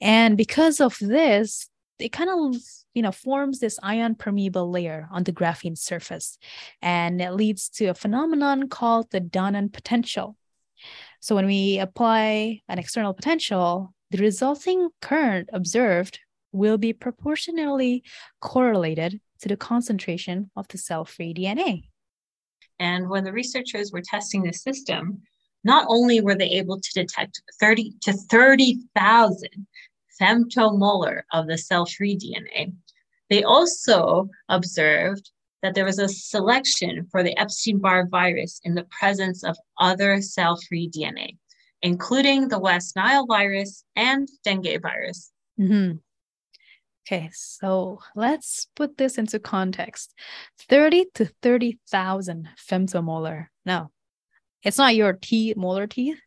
And 0.00 0.36
because 0.36 0.80
of 0.80 0.96
this, 1.00 1.68
it 1.98 2.10
kind 2.10 2.30
of 2.30 2.60
you 2.94 3.02
know 3.02 3.12
forms 3.12 3.58
this 3.58 3.78
ion 3.82 4.14
permeable 4.14 4.70
layer 4.70 5.08
on 5.12 5.24
the 5.24 5.32
graphene 5.32 5.78
surface. 5.78 6.38
And 6.80 7.20
it 7.20 7.32
leads 7.32 7.68
to 7.70 7.86
a 7.86 7.94
phenomenon 7.94 8.68
called 8.68 9.10
the 9.10 9.20
Donnan 9.20 9.72
potential. 9.72 10.36
So 11.20 11.34
when 11.34 11.46
we 11.46 11.78
apply 11.78 12.62
an 12.68 12.78
external 12.78 13.12
potential 13.12 13.94
the 14.10 14.18
resulting 14.18 14.88
current 15.00 15.48
observed 15.52 16.18
will 16.52 16.78
be 16.78 16.92
proportionally 16.92 18.02
correlated 18.40 19.20
to 19.40 19.48
the 19.48 19.56
concentration 19.56 20.50
of 20.56 20.66
the 20.68 20.78
cell-free 20.78 21.32
dna 21.34 21.82
and 22.78 23.08
when 23.08 23.24
the 23.24 23.32
researchers 23.32 23.92
were 23.92 24.02
testing 24.02 24.42
the 24.42 24.52
system 24.52 25.22
not 25.62 25.86
only 25.88 26.20
were 26.20 26.34
they 26.34 26.50
able 26.50 26.80
to 26.80 26.90
detect 26.94 27.42
30 27.60 27.92
to 28.02 28.12
30,000 28.12 29.48
femtomolar 30.20 31.22
of 31.32 31.46
the 31.46 31.58
cell-free 31.58 32.16
DNA. 32.16 32.72
They 33.28 33.42
also 33.42 34.28
observed 34.48 35.30
that 35.62 35.74
there 35.74 35.84
was 35.84 35.98
a 35.98 36.08
selection 36.08 37.06
for 37.10 37.22
the 37.22 37.36
Epstein-Barr 37.38 38.08
virus 38.08 38.60
in 38.64 38.74
the 38.74 38.86
presence 38.90 39.44
of 39.44 39.56
other 39.78 40.20
cell-free 40.20 40.90
DNA, 40.90 41.36
including 41.82 42.48
the 42.48 42.58
West 42.58 42.96
Nile 42.96 43.26
virus 43.26 43.84
and 43.96 44.28
dengue 44.44 44.82
virus. 44.82 45.30
Mm-hmm. 45.58 45.96
Okay, 47.06 47.30
so 47.32 47.98
let's 48.14 48.68
put 48.76 48.96
this 48.96 49.18
into 49.18 49.38
context. 49.38 50.14
30 50.68 51.06
to 51.14 51.30
30,000 51.42 52.48
femtomolar. 52.70 53.46
No, 53.66 53.90
it's 54.62 54.78
not 54.78 54.94
your 54.94 55.14
T 55.14 55.54
molar 55.56 55.86
teeth, 55.86 56.20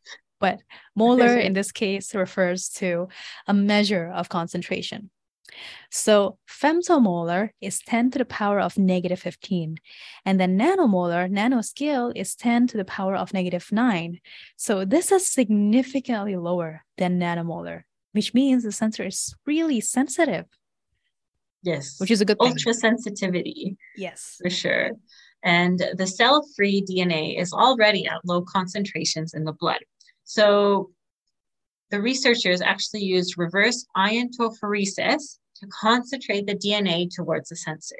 but 0.43 0.59
molar 0.93 1.37
in 1.47 1.53
this 1.53 1.71
case 1.71 2.13
refers 2.13 2.67
to 2.67 3.07
a 3.47 3.53
measure 3.53 4.11
of 4.13 4.27
concentration. 4.27 5.09
So 5.89 6.37
femtomolar 6.49 7.51
is 7.61 7.79
10 7.79 8.11
to 8.11 8.17
the 8.17 8.25
power 8.25 8.59
of 8.59 8.77
negative 8.77 9.19
15. 9.19 9.77
And 10.25 10.39
then 10.39 10.57
nanomolar, 10.59 11.31
nanoscale, 11.31 12.11
is 12.13 12.35
10 12.35 12.67
to 12.67 12.77
the 12.77 12.83
power 12.83 13.15
of 13.15 13.33
negative 13.33 13.71
9. 13.71 14.19
So 14.57 14.83
this 14.83 15.11
is 15.11 15.27
significantly 15.27 16.35
lower 16.35 16.83
than 16.97 17.19
nanomolar, 17.19 17.83
which 18.11 18.33
means 18.33 18.63
the 18.63 18.71
sensor 18.73 19.05
is 19.05 19.33
really 19.45 19.79
sensitive. 19.79 20.45
Yes. 21.61 21.99
Which 21.99 22.11
is 22.11 22.19
a 22.19 22.25
good 22.25 22.39
thing. 22.39 22.51
Ultra 22.51 22.73
sensitivity. 22.73 23.77
Yes. 23.95 24.39
For 24.41 24.49
sure. 24.49 24.91
And 25.43 25.81
the 25.95 26.07
cell 26.07 26.45
free 26.55 26.83
DNA 26.89 27.39
is 27.39 27.53
already 27.53 28.07
at 28.07 28.25
low 28.25 28.41
concentrations 28.41 29.33
in 29.33 29.43
the 29.43 29.53
blood. 29.53 29.79
So 30.23 30.91
the 31.91 32.01
researchers 32.01 32.61
actually 32.61 33.03
used 33.03 33.37
reverse 33.37 33.85
iontophoresis 33.95 35.37
to 35.57 35.67
concentrate 35.67 36.47
the 36.47 36.55
DNA 36.55 37.09
towards 37.13 37.49
the 37.49 37.55
sensor. 37.55 37.97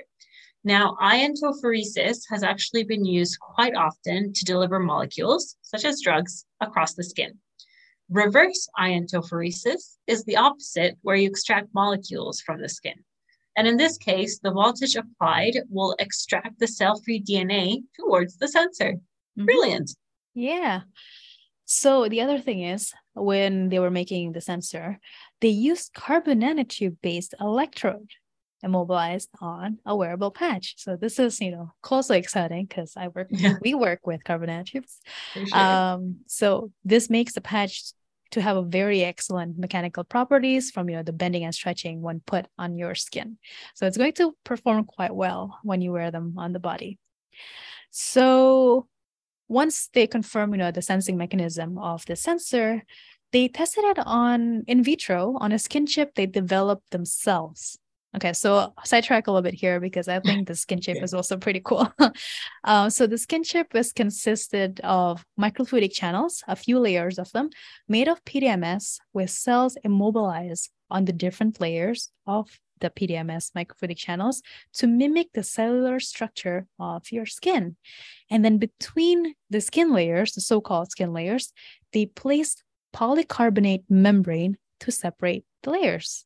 Now, 0.64 0.96
iontophoresis 1.02 2.24
has 2.30 2.42
actually 2.42 2.84
been 2.86 3.04
used 3.04 3.38
quite 3.40 3.76
often 3.76 4.32
to 4.34 4.46
deliver 4.46 4.80
molecules, 4.80 5.58
such 5.62 5.84
as 5.84 6.02
drugs, 6.02 6.46
across 6.62 6.94
the 6.94 7.04
skin. 7.04 7.38
Reverse 8.10 8.68
iontophoresis 8.80 9.98
is 10.08 10.24
the 10.24 10.38
opposite, 10.38 10.98
where 11.02 11.16
you 11.16 11.28
extract 11.28 11.74
molecules 11.74 12.42
from 12.42 12.62
the 12.62 12.70
skin. 12.70 13.04
And 13.58 13.68
in 13.68 13.78
this 13.78 13.98
case, 13.98 14.40
the 14.40 14.52
voltage 14.52 14.96
applied 14.96 15.60
will 15.70 15.96
extract 16.00 16.60
the 16.60 16.68
cell 16.68 17.00
free 17.02 17.22
DNA 17.22 17.84
towards 18.00 18.38
the 18.38 18.48
sensor. 18.48 18.94
Mm-hmm. 18.94 19.46
Brilliant. 19.46 19.96
Yeah. 20.34 20.82
So 21.76 22.08
the 22.08 22.22
other 22.22 22.40
thing 22.40 22.62
is 22.62 22.94
when 23.14 23.70
they 23.70 23.80
were 23.80 23.90
making 23.90 24.34
the 24.34 24.42
sensor, 24.42 25.00
they 25.42 25.50
used 25.50 25.94
carbon 25.96 26.42
nanotube 26.42 26.98
based 27.02 27.34
electrode 27.40 28.12
immobilized 28.62 29.30
on 29.42 29.80
a 29.86 29.96
wearable 29.96 30.30
patch. 30.30 30.76
So 30.78 30.96
this 30.96 31.18
is, 31.18 31.42
you 31.42 31.52
know, 31.52 31.74
closely 31.82 32.20
exciting 32.20 32.66
because 32.66 32.94
I 32.96 33.08
work, 33.08 33.28
yeah. 33.32 33.56
we 33.62 33.74
work 33.74 34.06
with 34.06 34.24
carbon 34.24 34.50
nanotubes. 34.50 35.00
Sure. 35.34 35.58
Um, 35.58 36.20
so 36.28 36.72
this 36.86 37.10
makes 37.10 37.34
the 37.34 37.42
patch 37.42 37.92
to 38.32 38.42
have 38.42 38.56
a 38.56 38.62
very 38.62 39.04
excellent 39.04 39.58
mechanical 39.58 40.04
properties 40.04 40.72
from 40.72 40.90
you 40.90 40.96
know 40.96 41.04
the 41.04 41.14
bending 41.14 41.44
and 41.44 41.54
stretching 41.54 42.02
when 42.02 42.20
put 42.20 42.48
on 42.58 42.78
your 42.78 42.96
skin. 42.96 43.38
So 43.76 43.86
it's 43.86 43.98
going 43.98 44.14
to 44.14 44.36
perform 44.44 44.86
quite 44.86 45.14
well 45.14 45.60
when 45.64 45.82
you 45.82 45.92
wear 45.92 46.10
them 46.10 46.36
on 46.38 46.54
the 46.54 46.60
body. 46.60 46.98
So 47.92 48.88
once 49.48 49.90
they 49.94 50.08
confirm, 50.08 50.52
you 50.52 50.58
know, 50.58 50.72
the 50.72 50.82
sensing 50.82 51.18
mechanism 51.18 51.78
of 51.78 52.06
the 52.06 52.16
sensor, 52.16 52.84
they 53.32 53.48
tested 53.48 53.84
it 53.86 54.00
on 54.00 54.64
in 54.68 54.84
vitro 54.84 55.38
on 55.40 55.52
a 55.52 55.60
skin 55.60 55.86
chip 55.86 56.16
they 56.16 56.26
developed 56.26 56.92
themselves. 56.92 57.78
Okay, 58.16 58.32
so 58.34 58.74
sidetrack 58.84 59.26
a 59.26 59.32
little 59.32 59.42
bit 59.42 59.56
here 59.56 59.80
because 59.80 60.08
I 60.08 60.20
think 60.20 60.48
the 60.48 60.54
skin 60.54 60.80
chip 60.80 61.02
is 61.02 61.16
also 61.16 61.36
pretty 61.36 61.62
cool. 61.66 61.92
uh, 62.64 62.90
so 62.92 63.08
the 63.08 63.18
skin 63.18 63.44
chip 63.44 63.74
is 63.74 63.92
consisted 63.92 64.80
of 64.84 65.26
microfluidic 65.40 65.94
channels, 65.94 66.44
a 66.48 66.56
few 66.56 66.78
layers 66.78 67.18
of 67.18 67.32
them, 67.32 67.50
made 67.88 68.08
of 68.08 68.24
PDMS 68.24 69.00
with 69.14 69.32
cells 69.32 69.78
immobilized 69.84 70.70
on 70.92 71.06
the 71.06 71.12
different 71.12 71.60
layers 71.60 72.12
of 72.28 72.60
the 72.80 72.90
PDMS 72.90 73.52
microfluidic 73.52 73.98
channels 73.98 74.42
to 74.74 74.88
mimic 74.88 75.32
the 75.34 75.44
cellular 75.44 76.00
structure 76.00 76.68
of 76.80 77.12
your 77.12 77.26
skin. 77.26 77.76
And 78.30 78.44
then 78.44 78.58
between 78.58 79.36
the 79.50 79.62
skin 79.62 79.94
layers, 79.94 80.34
the 80.34 80.42
so-called 80.42 80.92
skin 80.92 81.14
layers, 81.14 81.54
they 81.92 82.06
placed 82.06 82.64
polycarbonate 82.94 83.84
membrane 83.90 84.58
to 84.82 84.92
separate 84.92 85.46
the 85.64 85.72
layers. 85.72 86.26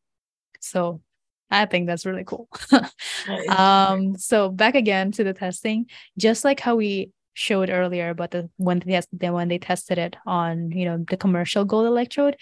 So 0.60 1.02
I 1.50 1.66
think 1.66 1.88
that's 1.88 2.06
really 2.06 2.26
cool. 2.26 2.50
um, 3.50 4.18
so 4.18 4.50
back 4.50 4.76
again 4.76 5.12
to 5.14 5.24
the 5.24 5.34
testing, 5.34 5.88
just 6.18 6.44
like 6.44 6.60
how 6.60 6.76
we 6.76 7.12
showed 7.38 7.70
earlier 7.70 8.16
but 8.16 8.32
the 8.32 8.50
when 8.58 8.82
they 8.86 9.30
when 9.30 9.48
they 9.48 9.60
tested 9.60 10.00
it 10.00 10.16
on 10.26 10.72
you 10.72 10.86
know 10.86 11.06
the 11.08 11.18
commercial 11.18 11.64
gold 11.66 11.86
electrode, 11.86 12.36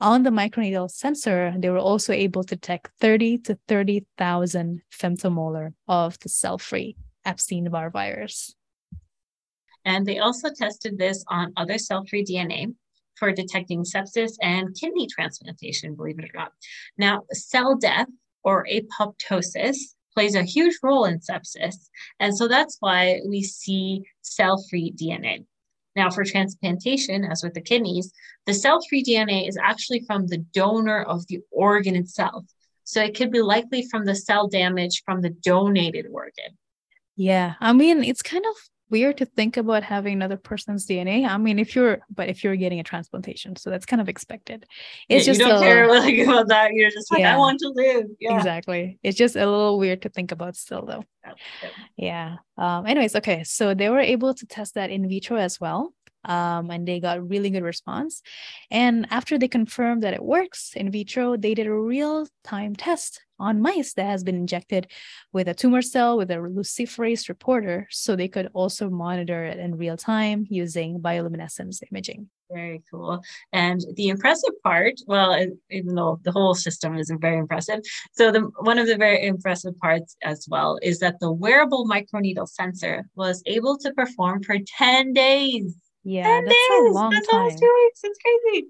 on 0.00 0.22
the 0.22 0.30
microneedle 0.30 0.90
sensor, 0.90 1.54
they 1.58 1.70
were 1.70 1.78
also 1.78 2.12
able 2.12 2.44
to 2.44 2.54
detect 2.54 2.90
30 3.00 3.38
to 3.38 3.58
30,000 3.66 4.82
femtomolar 4.92 5.72
of 5.88 6.18
the 6.20 6.28
cell-free 6.28 6.96
Epstein-Barr 7.24 7.90
virus. 7.90 8.54
And 9.84 10.04
they 10.06 10.18
also 10.18 10.50
tested 10.54 10.98
this 10.98 11.24
on 11.28 11.52
other 11.56 11.78
cell-free 11.78 12.24
DNA 12.24 12.74
for 13.14 13.32
detecting 13.32 13.84
sepsis 13.84 14.32
and 14.42 14.76
kidney 14.78 15.06
transplantation, 15.06 15.94
believe 15.94 16.18
it 16.18 16.26
or 16.26 16.38
not. 16.38 16.52
Now, 16.98 17.22
cell 17.32 17.76
death 17.76 18.08
or 18.44 18.66
apoptosis 18.70 19.95
plays 20.16 20.34
a 20.34 20.42
huge 20.42 20.76
role 20.82 21.04
in 21.04 21.20
sepsis. 21.20 21.90
And 22.18 22.34
so 22.34 22.48
that's 22.48 22.78
why 22.80 23.20
we 23.28 23.42
see 23.42 24.02
cell-free 24.22 24.94
DNA. 25.00 25.44
Now, 25.94 26.10
for 26.10 26.24
transplantation, 26.24 27.24
as 27.24 27.42
with 27.42 27.52
the 27.52 27.60
kidneys, 27.60 28.12
the 28.46 28.54
cell 28.54 28.80
free 28.88 29.04
DNA 29.04 29.46
is 29.46 29.58
actually 29.62 30.04
from 30.06 30.26
the 30.26 30.38
donor 30.38 31.02
of 31.02 31.26
the 31.26 31.40
organ 31.50 31.96
itself. 31.96 32.44
So 32.84 33.02
it 33.02 33.14
could 33.14 33.30
be 33.30 33.42
likely 33.42 33.86
from 33.90 34.06
the 34.06 34.14
cell 34.14 34.48
damage 34.48 35.02
from 35.04 35.20
the 35.20 35.30
donated 35.30 36.06
organ. 36.10 36.56
Yeah. 37.16 37.54
I 37.60 37.72
mean, 37.74 38.02
it's 38.02 38.22
kind 38.22 38.44
of 38.44 38.54
weird 38.90 39.18
to 39.18 39.26
think 39.26 39.56
about 39.56 39.82
having 39.82 40.12
another 40.14 40.36
person's 40.36 40.86
DNA. 40.86 41.26
I 41.26 41.36
mean, 41.38 41.58
if 41.58 41.74
you're, 41.74 41.98
but 42.14 42.28
if 42.28 42.44
you're 42.44 42.56
getting 42.56 42.80
a 42.80 42.84
transplantation, 42.84 43.56
so 43.56 43.70
that's 43.70 43.86
kind 43.86 44.00
of 44.00 44.08
expected. 44.08 44.66
It's 45.08 45.26
yeah, 45.26 45.32
just 45.32 45.40
you 45.40 45.46
don't 45.46 45.58
a, 45.58 45.60
care 45.60 45.88
like, 46.00 46.18
about 46.18 46.48
that. 46.48 46.72
You're 46.72 46.90
just 46.90 47.10
like, 47.10 47.20
yeah, 47.20 47.34
I 47.34 47.38
want 47.38 47.60
to 47.60 47.68
live. 47.68 48.06
Yeah. 48.20 48.36
Exactly. 48.36 48.98
It's 49.02 49.18
just 49.18 49.36
a 49.36 49.46
little 49.46 49.78
weird 49.78 50.02
to 50.02 50.08
think 50.08 50.32
about 50.32 50.56
still, 50.56 50.84
though. 50.86 51.04
Yeah. 51.24 51.68
yeah. 51.96 52.36
Um. 52.58 52.86
Anyways, 52.86 53.16
okay. 53.16 53.44
So 53.44 53.74
they 53.74 53.88
were 53.88 54.00
able 54.00 54.34
to 54.34 54.46
test 54.46 54.74
that 54.74 54.90
in 54.90 55.08
vitro 55.08 55.36
as 55.36 55.60
well. 55.60 55.92
Um, 56.26 56.70
and 56.70 56.86
they 56.86 57.00
got 57.00 57.28
really 57.28 57.50
good 57.50 57.62
response. 57.62 58.22
And 58.70 59.06
after 59.10 59.38
they 59.38 59.48
confirmed 59.48 60.02
that 60.02 60.14
it 60.14 60.22
works 60.22 60.72
in 60.74 60.90
vitro, 60.90 61.36
they 61.36 61.54
did 61.54 61.66
a 61.66 61.74
real 61.74 62.26
time 62.44 62.76
test 62.76 63.22
on 63.38 63.60
mice 63.60 63.92
that 63.94 64.06
has 64.06 64.24
been 64.24 64.36
injected 64.36 64.90
with 65.32 65.48
a 65.48 65.54
tumor 65.54 65.82
cell 65.82 66.16
with 66.16 66.30
a 66.30 66.36
luciferase 66.36 67.28
reporter 67.28 67.86
so 67.90 68.16
they 68.16 68.28
could 68.28 68.48
also 68.54 68.88
monitor 68.88 69.44
it 69.44 69.58
in 69.58 69.76
real 69.76 69.96
time 69.96 70.46
using 70.48 71.00
bioluminescence 71.00 71.82
imaging. 71.90 72.28
Very 72.50 72.82
cool. 72.90 73.20
And 73.52 73.84
the 73.96 74.08
impressive 74.08 74.54
part, 74.62 74.94
well, 75.06 75.36
even 75.70 75.94
though 75.94 76.20
the 76.22 76.30
whole 76.30 76.54
system 76.54 76.96
is 76.96 77.12
very 77.20 77.38
impressive, 77.38 77.80
so 78.12 78.30
the 78.30 78.40
one 78.60 78.78
of 78.78 78.86
the 78.86 78.96
very 78.96 79.26
impressive 79.26 79.76
parts 79.78 80.16
as 80.22 80.46
well 80.48 80.78
is 80.80 81.00
that 81.00 81.18
the 81.18 81.32
wearable 81.32 81.86
microneedle 81.86 82.48
sensor 82.48 83.04
was 83.16 83.42
able 83.46 83.76
to 83.78 83.92
perform 83.94 84.42
for 84.44 84.56
10 84.78 85.12
days. 85.12 85.76
Yeah, 86.06 86.22
10 86.22 86.44
that's 86.44 86.54
days. 86.54 86.78
a 86.78 86.92
long 86.92 87.10
that's 87.10 87.26
time. 87.26 87.40
almost 87.40 87.58
two 87.58 87.74
weeks. 87.84 88.00
It's 88.04 88.18
crazy. 88.22 88.68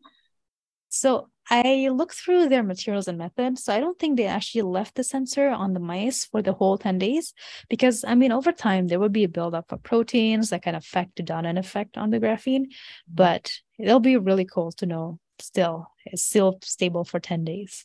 So 0.88 1.28
I 1.50 1.90
looked 1.92 2.14
through 2.14 2.48
their 2.48 2.62
materials 2.62 3.08
and 3.08 3.18
methods. 3.18 3.62
So 3.62 3.74
I 3.74 3.78
don't 3.78 3.98
think 3.98 4.16
they 4.16 4.24
actually 4.26 4.62
left 4.62 4.94
the 4.94 5.04
sensor 5.04 5.50
on 5.50 5.74
the 5.74 5.80
mice 5.80 6.24
for 6.24 6.40
the 6.40 6.54
whole 6.54 6.78
10 6.78 6.96
days 6.98 7.34
because 7.68 8.04
I 8.04 8.14
mean 8.14 8.32
over 8.32 8.52
time 8.52 8.86
there 8.86 8.98
would 8.98 9.12
be 9.12 9.24
a 9.24 9.28
buildup 9.28 9.70
of 9.70 9.82
proteins 9.82 10.48
that 10.48 10.62
can 10.62 10.74
affect 10.74 11.16
the 11.16 11.22
Donnan 11.22 11.58
effect 11.58 11.98
on 11.98 12.08
the 12.08 12.18
graphene. 12.18 12.62
Mm-hmm. 12.62 13.14
But 13.14 13.52
it'll 13.78 14.00
be 14.00 14.16
really 14.16 14.46
cool 14.46 14.72
to 14.72 14.86
know 14.86 15.18
still 15.38 15.88
it's 16.06 16.22
still 16.22 16.58
stable 16.62 17.04
for 17.04 17.20
10 17.20 17.44
days. 17.44 17.84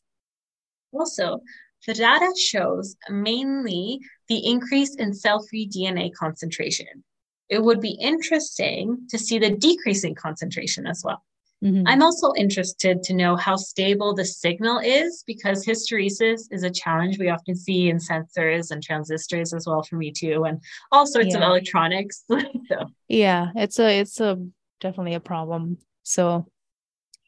Also, 0.93 1.41
the 1.86 1.93
data 1.93 2.34
shows 2.38 2.96
mainly 3.10 4.00
the 4.29 4.48
increase 4.48 4.96
in 4.96 5.13
cell-free 5.13 5.70
DNA 5.70 6.13
concentration. 6.13 7.03
It 7.51 7.62
would 7.62 7.81
be 7.81 7.98
interesting 8.01 9.05
to 9.10 9.20
see 9.20 9.38
the 9.38 9.51
decreasing 9.51 10.15
concentration 10.15 10.88
as 10.88 11.03
well. 11.05 11.22
Mm-hmm. 11.63 11.84
I'm 11.86 12.01
also 12.01 12.31
interested 12.36 13.03
to 13.03 13.13
know 13.13 13.36
how 13.36 13.55
stable 13.55 14.15
the 14.15 14.25
signal 14.25 14.79
is 14.79 15.24
because 15.27 15.63
hysteresis 15.63 16.41
is 16.50 16.63
a 16.63 16.72
challenge 16.72 17.20
we 17.20 17.29
often 17.29 17.55
see 17.55 17.89
in 17.89 17.98
sensors 17.98 18.72
and 18.72 18.81
transistors 18.81 19.53
as 19.53 19.67
well 19.67 19.84
for 19.84 19.98
me 19.98 20.12
too, 20.12 20.46
and 20.46 20.60
all 20.91 21.05
sorts 21.05 21.31
yeah. 21.31 21.38
of 21.38 21.43
electronics. 21.43 22.24
so. 22.29 22.88
Yeah, 23.08 23.50
it's 23.55 23.77
a 23.77 24.00
it's 24.00 24.20
a 24.20 24.43
definitely 24.79 25.13
a 25.13 25.20
problem. 25.20 25.77
So 26.01 26.48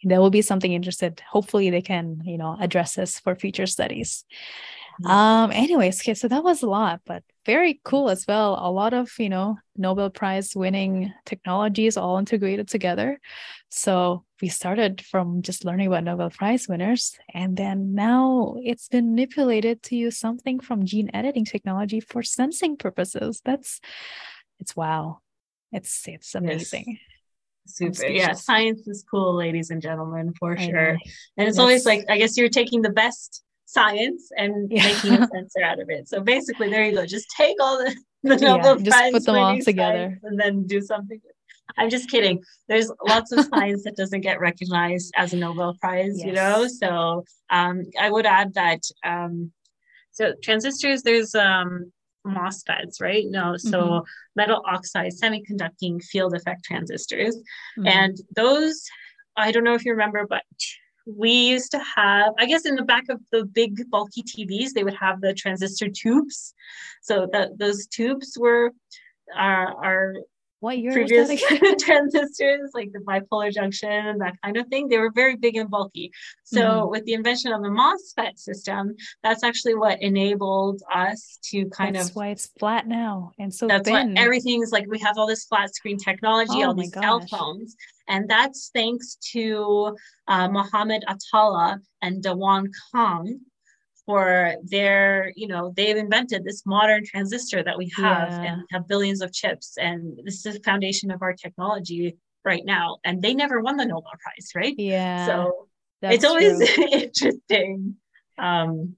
that 0.06 0.20
will 0.20 0.32
be 0.32 0.42
something 0.42 0.74
interested. 0.74 1.22
Hopefully 1.30 1.70
they 1.70 1.82
can, 1.82 2.22
you 2.26 2.38
know, 2.38 2.58
address 2.60 2.96
this 2.96 3.20
for 3.20 3.36
future 3.36 3.68
studies. 3.68 4.26
Um, 5.06 5.52
anyways, 5.52 6.02
okay, 6.02 6.14
so 6.14 6.28
that 6.28 6.44
was 6.44 6.62
a 6.62 6.70
lot, 6.70 7.02
but 7.06 7.24
very 7.46 7.80
cool 7.84 8.10
as 8.10 8.26
well. 8.28 8.58
A 8.60 8.72
lot 8.72 8.94
of, 8.94 9.12
you 9.20 9.30
know, 9.30 9.58
Nobel 9.76 10.10
Prize 10.10 10.56
winning 10.56 11.14
technologies 11.26 11.98
all 11.98 12.18
integrated 12.18 12.68
together. 12.68 13.20
So 13.70 14.24
we 14.42 14.50
started 14.50 15.02
from 15.02 15.42
just 15.42 15.66
learning 15.66 15.88
about 15.88 16.04
Nobel 16.04 16.30
Prize 16.30 16.68
winners, 16.68 17.18
and 17.34 17.58
then 17.58 17.96
now 17.96 18.56
it's 18.64 18.88
been 18.88 19.12
manipulated 19.12 19.82
to 19.84 19.96
use 19.96 20.18
something 20.18 20.60
from 20.60 20.86
gene 20.86 21.10
editing 21.14 21.46
technology 21.46 22.00
for 22.00 22.24
sensing 22.24 22.78
purposes. 22.78 23.42
That's 23.44 23.82
it's 24.60 24.76
wow. 24.76 25.20
It's 25.72 26.08
it's 26.08 26.36
amazing. 26.36 26.86
Yes 26.88 26.98
super 27.66 28.08
yeah 28.08 28.34
science 28.34 28.88
is 28.88 29.06
cool 29.10 29.34
ladies 29.36 29.70
and 29.70 29.82
gentlemen 29.82 30.34
for 30.38 30.58
sure 30.58 30.98
and 31.38 31.48
it's 31.48 31.56
yes. 31.56 31.60
always 31.60 31.86
like 31.86 32.04
i 32.10 32.18
guess 32.18 32.36
you're 32.38 32.50
taking 32.50 32.82
the 32.82 32.90
best 32.90 33.44
science 33.66 34.30
and 34.38 34.72
yeah. 34.72 34.84
making 34.84 35.14
a 35.24 35.28
sensor 35.28 35.64
out 35.64 35.80
of 35.80 35.90
it. 35.90 36.08
So 36.08 36.22
basically, 36.22 36.70
there 36.70 36.86
you 36.86 36.96
go. 36.96 37.06
Just 37.06 37.28
take 37.36 37.56
all 37.62 37.78
the, 37.78 37.96
the 38.24 38.38
Nobel 38.38 38.80
yeah, 38.80 38.92
just 38.92 39.14
put 39.14 39.26
them 39.26 39.36
all 39.36 39.60
together 39.60 40.20
and 40.24 40.40
then 40.40 40.66
do 40.66 40.82
something. 40.82 41.20
I'm 41.78 41.90
just 41.90 42.10
kidding. 42.10 42.44
There's 42.68 42.92
lots 43.08 43.32
of 43.32 43.46
science 43.46 43.84
that 43.84 43.96
doesn't 43.96 44.22
get 44.22 44.40
recognized 44.40 45.12
as 45.16 45.34
a 45.34 45.38
Nobel 45.38 45.76
Prize, 45.80 46.18
yes. 46.18 46.26
you 46.26 46.34
know. 46.34 46.68
So 46.68 47.24
um, 47.50 47.84
I 48.00 48.12
would 48.12 48.26
add 48.26 48.54
that. 48.56 48.82
Um, 49.04 49.52
so 50.12 50.34
transistors, 50.44 51.02
there's 51.02 51.34
um, 51.34 51.92
MOSFETs, 52.28 53.02
right? 53.02 53.26
No, 53.28 53.58
so 53.58 53.82
mm-hmm. 53.82 54.06
metal 54.36 54.62
oxide 54.66 55.14
semiconducting 55.14 56.04
field 56.04 56.36
effect 56.36 56.64
transistors, 56.64 57.36
mm-hmm. 57.78 57.88
and 57.88 58.18
those. 58.36 58.84
I 59.36 59.52
don't 59.52 59.64
know 59.64 59.74
if 59.74 59.84
you 59.84 59.94
remember, 59.94 60.28
but 60.30 60.44
we 61.06 61.32
used 61.32 61.72
to 61.72 61.80
have, 61.80 62.34
I 62.40 62.46
guess, 62.46 62.66
in 62.66 62.76
the 62.76 62.84
back 62.84 63.10
of 63.10 63.20
the 63.32 63.46
big 63.46 63.90
bulky 63.90 64.24
TVs, 64.24 64.72
they 64.74 64.84
would 64.84 64.96
have 64.96 65.22
the 65.22 65.34
transistor 65.34 65.90
tubes. 65.90 66.54
So 67.02 67.28
that 67.32 67.58
those 67.58 67.88
tubes 67.88 68.38
were 68.40 68.72
our, 69.36 69.86
our 69.86 70.16
what 70.64 70.78
year 70.78 70.94
previous 70.94 71.44
transistors, 71.80 72.72
like 72.74 72.94
the 72.94 73.00
bipolar 73.00 73.52
junction 73.52 73.90
and 73.90 74.22
that 74.22 74.34
kind 74.42 74.56
of 74.56 74.66
thing. 74.68 74.88
They 74.88 74.98
were 74.98 75.12
very 75.14 75.36
big 75.36 75.58
and 75.58 75.70
bulky. 75.70 76.10
So 76.46 76.62
mm-hmm. 76.62 76.90
with 76.90 77.04
the 77.04 77.14
invention 77.14 77.52
of 77.52 77.62
the 77.62 77.68
MOSFET 77.68 78.38
system, 78.40 78.96
that's 79.24 79.44
actually 79.44 79.76
what 79.76 80.02
enabled 80.02 80.82
us 80.92 81.38
to 81.50 81.66
kind 81.70 81.96
that's 81.96 82.06
of. 82.06 82.10
That's 82.12 82.16
why 82.16 82.30
it's 82.30 82.50
flat 82.58 82.88
now 82.88 83.32
and 83.38 83.54
so 83.54 83.68
that's 83.68 83.90
thin. 83.90 84.14
why 84.14 84.22
everything's 84.22 84.72
like 84.72 84.86
we 84.88 85.00
have 85.00 85.18
all 85.18 85.28
this 85.28 85.44
flat 85.44 85.76
screen 85.76 85.98
technology, 85.98 86.64
oh 86.64 86.68
all 86.68 86.74
these 86.74 86.92
gosh. 86.92 87.04
cell 87.04 87.22
phones, 87.30 87.76
and 88.08 88.30
that's 88.30 88.70
thanks 88.74 89.18
to 89.32 89.96
uh, 90.28 90.50
Mohammed 90.50 91.04
Atalla 91.08 91.80
and 92.02 92.24
Dawon 92.24 92.68
Kahng 92.94 93.40
for 94.06 94.56
their, 94.64 95.32
you 95.36 95.48
know, 95.48 95.74
they've 95.76 95.96
invented 95.96 96.44
this 96.44 96.66
modern 96.66 97.06
transistor 97.06 97.64
that 97.64 97.78
we 97.78 97.90
have 97.96 98.30
yeah. 98.30 98.54
and 98.54 98.64
have 98.72 98.88
billions 98.88 99.22
of 99.22 99.32
chips. 99.32 99.78
And 99.78 100.20
this 100.26 100.46
is 100.46 100.56
the 100.56 100.64
foundation 100.64 101.10
of 101.12 101.22
our 101.22 101.34
technology 101.34 102.18
right 102.44 102.66
now. 102.66 102.98
And 103.06 103.22
they 103.22 103.34
never 103.34 103.62
won 103.62 103.78
the 103.78 103.86
Nobel 103.86 104.12
Prize, 104.22 104.50
right? 104.56 104.76
Yeah. 104.78 105.26
So 105.26 105.68
it's 106.02 106.26
always 106.26 106.60
interesting. 106.78 107.96
Um, 108.38 108.98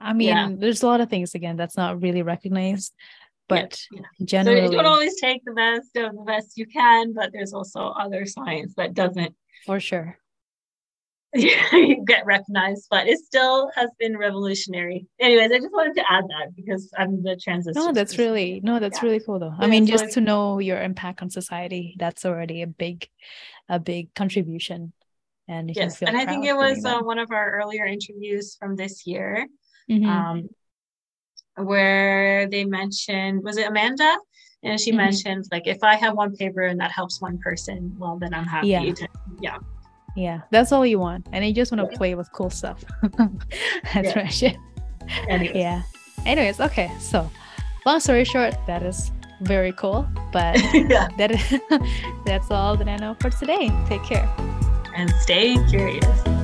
I 0.00 0.12
mean, 0.12 0.28
yeah. 0.28 0.50
there's 0.56 0.84
a 0.84 0.86
lot 0.86 1.00
of 1.00 1.10
things 1.10 1.34
again 1.34 1.56
that's 1.56 1.76
not 1.76 2.00
really 2.00 2.22
recognized, 2.22 2.94
but 3.48 3.80
yeah, 3.90 4.00
yeah. 4.18 4.26
generally, 4.26 4.66
so 4.66 4.72
you 4.72 4.76
don't 4.76 4.86
always 4.86 5.20
take 5.20 5.42
the 5.44 5.52
best 5.52 5.96
of 5.96 6.14
the 6.14 6.22
best 6.22 6.56
you 6.56 6.66
can, 6.66 7.14
but 7.14 7.32
there's 7.32 7.52
also 7.52 7.80
other 7.88 8.26
science 8.26 8.74
that 8.76 8.94
doesn't. 8.94 9.34
For 9.66 9.80
sure. 9.80 10.18
get 11.34 12.24
recognized, 12.24 12.86
but 12.90 13.06
it 13.06 13.18
still 13.18 13.70
has 13.74 13.90
been 13.98 14.16
revolutionary. 14.16 15.06
Anyways, 15.20 15.52
I 15.52 15.58
just 15.58 15.72
wanted 15.72 15.94
to 15.96 16.04
add 16.10 16.24
that 16.24 16.56
because 16.56 16.90
I'm 16.96 17.22
the 17.22 17.36
transition. 17.36 17.82
No, 17.82 17.92
that's 17.92 18.16
really 18.16 18.60
no, 18.62 18.78
that's 18.78 19.02
yeah. 19.02 19.04
really 19.04 19.20
cool 19.20 19.38
though. 19.38 19.54
I 19.58 19.66
mean, 19.66 19.84
just 19.84 20.12
to 20.12 20.22
know 20.22 20.58
your 20.58 20.80
impact 20.80 21.20
on 21.20 21.28
society, 21.28 21.96
that's 21.98 22.24
already 22.24 22.62
a 22.62 22.66
big, 22.66 23.08
a 23.68 23.78
big 23.78 24.14
contribution. 24.14 24.94
And 25.48 25.70
yes, 25.74 26.00
and 26.02 26.16
I 26.16 26.24
think 26.24 26.46
it 26.46 26.56
was 26.56 26.84
uh, 26.84 27.00
one 27.00 27.18
of 27.18 27.30
our 27.30 27.50
earlier 27.60 27.84
interviews 27.84 28.56
from 28.58 28.76
this 28.76 29.06
year, 29.06 29.46
mm-hmm. 29.90 30.08
um, 30.08 30.48
where 31.64 32.48
they 32.48 32.64
mentioned 32.64 33.42
was 33.42 33.56
it 33.56 33.68
Amanda? 33.68 34.16
And 34.64 34.80
she 34.80 34.90
mm-hmm. 34.90 34.98
mentioned 34.98 35.44
like 35.52 35.66
if 35.66 35.82
I 35.82 35.94
have 35.96 36.14
one 36.14 36.34
paper 36.34 36.62
and 36.62 36.80
that 36.80 36.90
helps 36.90 37.20
one 37.20 37.38
person, 37.38 37.94
well 37.98 38.18
then 38.18 38.34
I'm 38.34 38.46
happy. 38.46 38.68
Yeah. 38.68 38.92
To, 38.92 39.08
yeah 39.40 39.58
yeah 40.18 40.40
that's 40.50 40.72
all 40.72 40.84
you 40.84 40.98
want 40.98 41.26
and 41.32 41.46
you 41.46 41.52
just 41.52 41.70
want 41.70 41.80
to 41.84 41.90
yeah. 41.92 41.96
play 41.96 42.14
with 42.14 42.30
cool 42.32 42.50
stuff 42.50 42.84
that's 43.94 44.14
yeah. 44.14 44.18
right 44.18 44.58
anyways. 45.28 45.56
yeah 45.56 45.82
anyways 46.26 46.60
okay 46.60 46.90
so 46.98 47.30
long 47.86 48.00
story 48.00 48.24
short 48.24 48.54
that 48.66 48.82
is 48.82 49.12
very 49.42 49.72
cool 49.72 50.08
but 50.32 50.56
yeah. 50.74 51.08
that 51.18 51.30
is, 51.30 51.60
that's 52.26 52.50
all 52.50 52.76
that 52.76 52.88
i 52.88 52.96
know 52.96 53.16
for 53.20 53.30
today 53.30 53.70
take 53.86 54.02
care 54.02 54.28
and 54.96 55.10
stay 55.20 55.56
curious 55.68 56.37